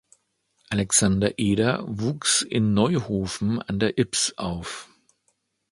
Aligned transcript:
Alexander 0.71 1.35
Eder 1.37 1.83
wuchs 1.87 2.41
in 2.41 2.73
Neuhofen 2.73 3.61
an 3.61 3.77
der 3.79 3.99
Ybbs 3.99 4.33
auf. 4.35 4.89